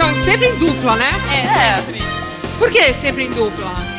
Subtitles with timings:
[0.00, 1.10] são sempre em dupla, né?
[1.30, 2.02] É, sempre.
[2.58, 3.89] Por que sempre em dupla?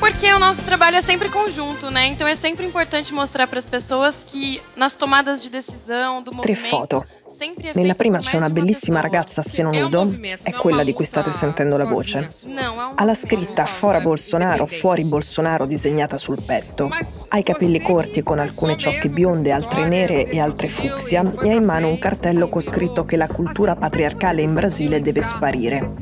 [0.00, 2.06] Porque o nosso trabalho é sempre congiunto, né?
[2.06, 6.54] Então é sempre importante mostrar para as pessoas que nas tomadas de decisão do Tre
[6.54, 7.04] movimento foto.
[7.28, 9.12] sempre é Nella prima c'è una bellissima pessoa.
[9.18, 10.10] ragazza a seno nudo,
[10.42, 12.28] è quella di cui state sentendo la voce.
[12.94, 16.88] Ha la scritta Fora Bolsonaro, fuori Bolsonaro disegnata sul petto.
[17.28, 21.54] Ha i capelli corti con alcune ciocche bionde, altre nere e altre fucsia e ha
[21.54, 25.92] in mano un cartello con scritto che la cultura patriarcale in Brasile deve sparire.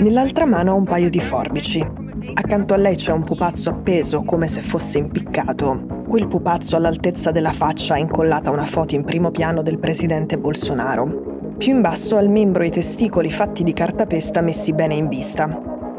[0.00, 1.97] Nell'altra mano ha un paio di forbici.
[2.34, 6.04] Accanto a lei c'è un pupazzo appeso come se fosse impiccato.
[6.06, 11.54] Quel pupazzo all'altezza della faccia ha incollata una foto in primo piano del presidente Bolsonaro.
[11.56, 15.48] Più in basso ha il membro i testicoli fatti di cartapesta messi bene in vista.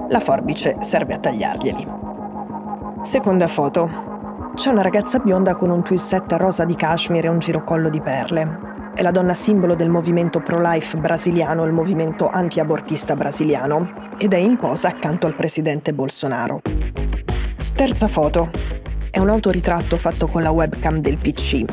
[0.09, 1.87] La forbice serve a tagliarglieli.
[3.01, 3.89] Seconda foto.
[4.55, 8.67] C'è una ragazza bionda con un twist rosa di cashmere e un girocollo di perle.
[8.93, 14.57] È la donna simbolo del movimento pro-life brasiliano, il movimento anti-abortista brasiliano, ed è in
[14.57, 16.61] posa accanto al presidente Bolsonaro.
[17.73, 18.51] Terza foto.
[19.09, 21.63] È un autoritratto fatto con la webcam del PC.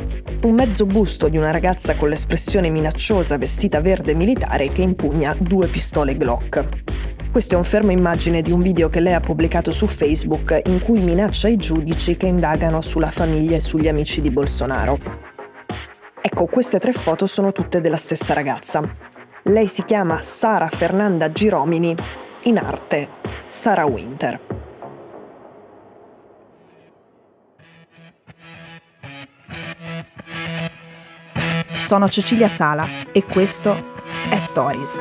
[0.44, 5.67] Un mezzo busto di una ragazza con l'espressione minacciosa vestita verde militare che impugna due
[5.67, 6.84] pistole Glock.
[7.33, 10.80] Questo è un fermo immagine di un video che lei ha pubblicato su Facebook in
[10.80, 14.98] cui minaccia i giudici che indagano sulla famiglia e sugli amici di Bolsonaro.
[16.22, 18.83] Ecco, queste tre foto sono tutte della stessa ragazza.
[19.42, 21.94] Lei si chiama Sara Fernanda Giromini,
[22.47, 23.08] in arte
[23.48, 24.41] Sara Winter.
[31.78, 33.94] Sono Cecilia Sala e questo
[34.30, 35.00] è Stories,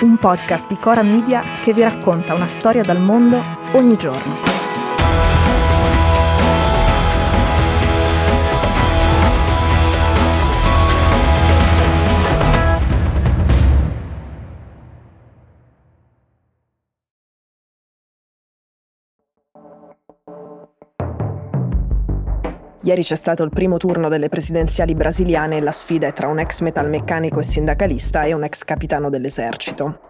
[0.00, 4.51] un podcast di Cora Media che vi racconta una storia dal mondo ogni giorno.
[22.84, 26.40] Ieri c'è stato il primo turno delle presidenziali brasiliane e la sfida è tra un
[26.40, 30.00] ex metalmeccanico e sindacalista e un ex capitano dell'esercito.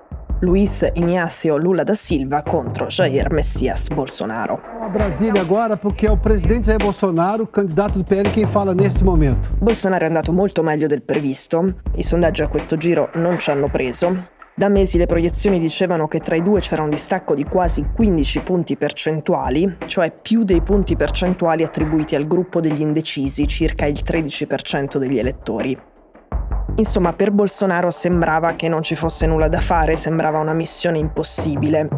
[0.40, 4.60] Luiz Inácio Lula da Silva contro Jair Messias Bolsonaro.
[4.80, 9.04] a Brasília agora porque é o presidente Jair Bolsonaro, candidato do PL, quem fala neste
[9.04, 9.50] momento.
[9.58, 13.68] Bolsonaro è andato molto meglio del previsto, i sondaggi a questo giro non ci hanno
[13.68, 14.40] preso.
[14.54, 18.40] Da mesi le proiezioni dicevano che tra i due c'era un distacco di quasi 15
[18.40, 24.98] punti percentuali, cioè più dei punti percentuali attribuiti al gruppo degli indecisi, circa il 13%
[24.98, 25.74] degli elettori.
[26.76, 31.88] Insomma, per Bolsonaro sembrava che non ci fosse nulla da fare, sembrava una missione impossibile.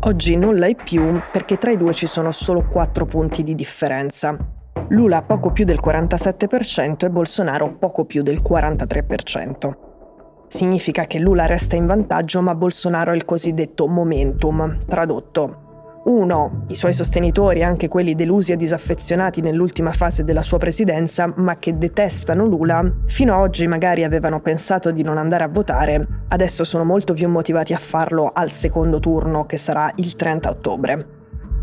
[0.00, 3.54] Oggi non la è più perché tra i due ci sono solo 4 punti di
[3.54, 4.36] differenza.
[4.88, 9.91] Lula poco più del 47% e Bolsonaro poco più del 43%.
[10.52, 16.02] Significa che Lula resta in vantaggio ma Bolsonaro ha il cosiddetto momentum, tradotto.
[16.04, 16.64] 1.
[16.68, 21.78] I suoi sostenitori, anche quelli delusi e disaffezionati nell'ultima fase della sua presidenza, ma che
[21.78, 26.84] detestano Lula, fino a oggi magari avevano pensato di non andare a votare, adesso sono
[26.84, 31.06] molto più motivati a farlo al secondo turno che sarà il 30 ottobre.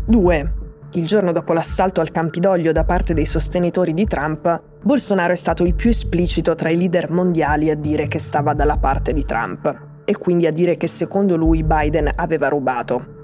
[0.06, 0.52] 2.
[0.94, 5.62] Il giorno dopo l'assalto al Campidoglio da parte dei sostenitori di Trump, Bolsonaro è stato
[5.62, 9.88] il più esplicito tra i leader mondiali a dire che stava dalla parte di Trump
[10.04, 13.18] e quindi a dire che secondo lui Biden aveva rubato.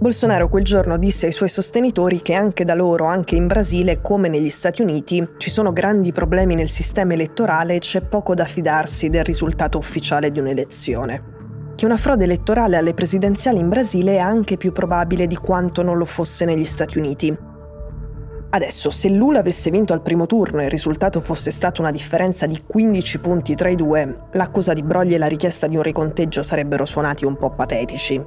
[0.00, 4.28] Bolsonaro quel giorno disse ai suoi sostenitori che anche da loro, anche in Brasile, come
[4.28, 9.08] negli Stati Uniti, ci sono grandi problemi nel sistema elettorale e c'è poco da fidarsi
[9.08, 11.37] del risultato ufficiale di un'elezione.
[11.78, 15.96] Che una frode elettorale alle presidenziali in Brasile è anche più probabile di quanto non
[15.96, 17.32] lo fosse negli Stati Uniti.
[18.50, 22.46] Adesso, se Lula avesse vinto al primo turno e il risultato fosse stato una differenza
[22.46, 26.42] di 15 punti tra i due, l'accusa di brogli e la richiesta di un riconteggio
[26.42, 28.20] sarebbero suonati un po' patetici.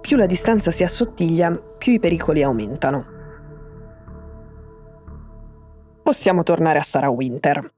[0.00, 3.04] Più la distanza si assottiglia, più i pericoli aumentano.
[6.02, 7.74] Possiamo tornare a Sarah Winter.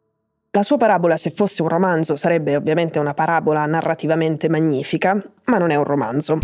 [0.59, 5.71] La sua parabola, se fosse un romanzo, sarebbe ovviamente una parabola narrativamente magnifica, ma non
[5.71, 6.37] è un romanzo.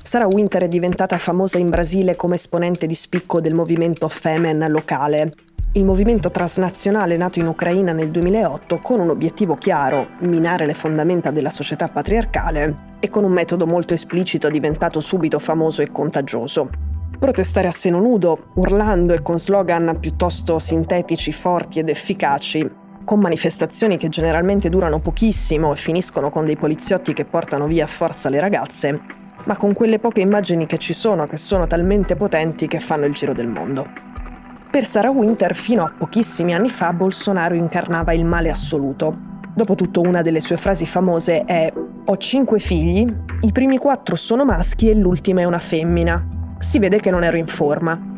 [0.00, 5.32] Sarah Winter è diventata famosa in Brasile come esponente di spicco del movimento Femen locale,
[5.72, 11.32] il movimento transnazionale nato in Ucraina nel 2008 con un obiettivo chiaro, minare le fondamenta
[11.32, 16.70] della società patriarcale, e con un metodo molto esplicito diventato subito famoso e contagioso.
[17.18, 23.96] Protestare a seno nudo, urlando e con slogan piuttosto sintetici, forti ed efficaci, con manifestazioni
[23.96, 28.40] che generalmente durano pochissimo e finiscono con dei poliziotti che portano via a forza le
[28.40, 29.00] ragazze,
[29.44, 33.14] ma con quelle poche immagini che ci sono che sono talmente potenti che fanno il
[33.14, 33.86] giro del mondo.
[34.68, 39.16] Per Sarah Winter, fino a pochissimi anni fa, Bolsonaro incarnava il male assoluto.
[39.54, 41.72] Dopotutto una delle sue frasi famose è
[42.06, 43.10] Ho cinque figli,
[43.42, 46.56] i primi quattro sono maschi e l'ultima è una femmina.
[46.58, 48.14] Si vede che non ero in forma.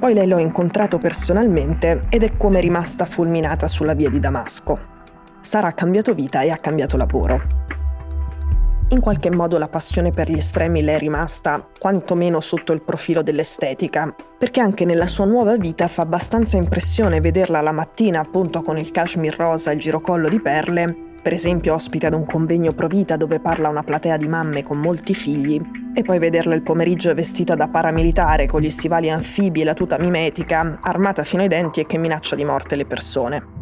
[0.00, 4.78] Poi lei l'ho incontrato personalmente ed è come rimasta fulminata sulla via di Damasco.
[5.40, 7.42] Sara ha cambiato vita e ha cambiato lavoro.
[8.88, 13.22] In qualche modo la passione per gli estremi le è rimasta, quantomeno sotto il profilo
[13.22, 18.78] dell'estetica, perché anche nella sua nuova vita fa abbastanza impressione vederla la mattina appunto con
[18.78, 23.18] il cashmere rosa e il girocollo di perle, per esempio ospite ad un convegno Provita
[23.18, 25.60] dove parla una platea di mamme con molti figli,
[25.94, 29.98] e poi vederla il pomeriggio vestita da paramilitare con gli stivali anfibi e la tuta
[29.98, 33.58] mimetica, armata fino ai denti e che minaccia di morte le persone.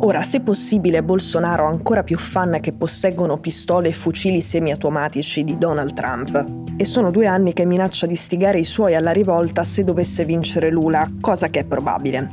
[0.00, 5.56] Ora, se possibile, Bolsonaro ha ancora più fan che posseggono pistole e fucili semiautomatici di
[5.56, 6.44] Donald Trump.
[6.76, 10.70] E sono due anni che minaccia di stigare i suoi alla rivolta se dovesse vincere
[10.70, 12.28] Lula, cosa che è probabile.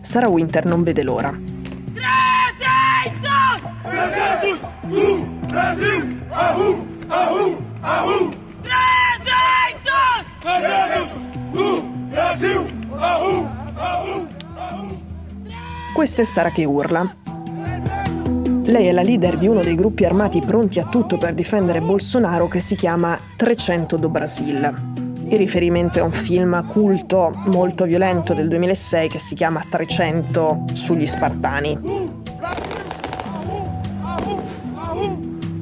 [0.00, 1.28] Sarah Winter non vede l'ora.
[1.92, 3.28] 300!
[3.82, 5.15] 300!
[5.56, 6.20] Brasil!
[6.28, 6.86] Ahu!
[7.08, 7.56] Ahu!
[7.80, 8.28] Ahu!
[8.60, 9.88] 300!
[10.42, 11.16] 300!
[11.52, 11.80] Uh,
[12.10, 12.60] Brasil!
[12.92, 13.48] Ahu!
[13.74, 14.28] Ahu!
[15.94, 17.10] Questa è Sara che urla.
[18.64, 22.48] Lei è la leader di uno dei gruppi armati pronti a tutto per difendere Bolsonaro
[22.48, 24.74] che si chiama 300 do Brasil.
[25.28, 30.64] Il riferimento è a un film culto molto violento del 2006 che si chiama 300
[30.74, 32.05] sugli Spartani.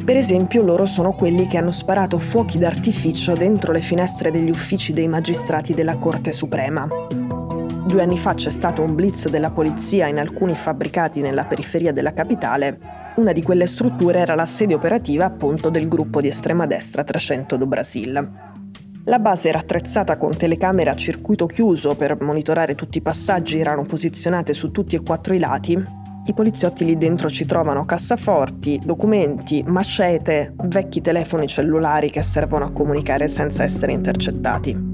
[0.04, 4.92] Per esempio, loro sono quelli che hanno sparato fuochi d'artificio dentro le finestre degli uffici
[4.92, 6.86] dei magistrati della Corte Suprema.
[7.86, 12.12] Due anni fa c'è stato un blitz della polizia in alcuni fabbricati nella periferia della
[12.12, 12.78] capitale.
[13.16, 17.56] Una di quelle strutture era la sede operativa appunto del gruppo di estrema destra 300
[17.56, 18.30] do Brasil.
[19.04, 23.82] La base era attrezzata con telecamere a circuito chiuso per monitorare tutti i passaggi, erano
[23.82, 26.02] posizionate su tutti e quattro i lati.
[26.26, 32.72] I poliziotti lì dentro ci trovano cassaforti, documenti, macete, vecchi telefoni cellulari che servono a
[32.72, 34.92] comunicare senza essere intercettati.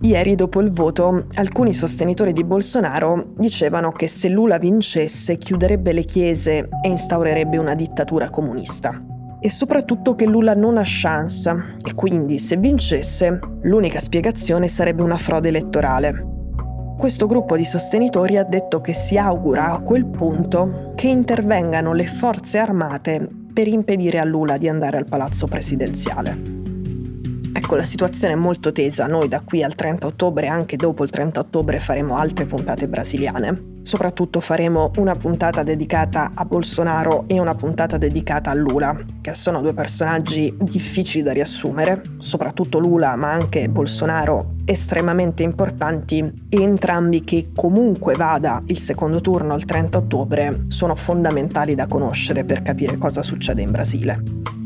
[0.00, 6.04] Ieri, dopo il voto, alcuni sostenitori di Bolsonaro dicevano che se Lula vincesse chiuderebbe le
[6.04, 9.04] chiese e instaurerebbe una dittatura comunista.
[9.38, 15.18] E soprattutto che Lula non ha chance e quindi se vincesse l'unica spiegazione sarebbe una
[15.18, 16.35] frode elettorale.
[16.96, 22.06] Questo gruppo di sostenitori ha detto che si augura a quel punto che intervengano le
[22.06, 26.54] forze armate per impedire a Lula di andare al palazzo presidenziale.
[27.52, 29.06] Ecco, la situazione è molto tesa.
[29.06, 33.75] Noi da qui al 30 ottobre, anche dopo il 30 ottobre, faremo altre puntate brasiliane.
[33.86, 39.60] Soprattutto faremo una puntata dedicata a Bolsonaro e una puntata dedicata a Lula, che sono
[39.60, 48.16] due personaggi difficili da riassumere, soprattutto Lula, ma anche Bolsonaro estremamente importanti entrambi che comunque
[48.16, 53.62] vada il secondo turno il 30 ottobre sono fondamentali da conoscere per capire cosa succede
[53.62, 54.65] in Brasile.